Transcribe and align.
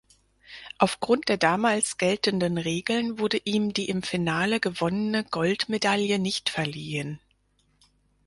Aufgrund 0.79 1.29
der 1.29 1.37
damals 1.37 1.99
geltenden 1.99 2.57
Regeln 2.57 3.19
wurde 3.19 3.39
ihm 3.43 3.71
die 3.71 3.87
im 3.87 4.01
Finale 4.01 4.59
gewonnene 4.59 5.23
Goldmedaille 5.25 6.17
nicht 6.17 6.49
verliehen. 6.49 7.19